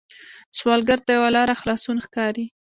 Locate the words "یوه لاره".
1.17-1.55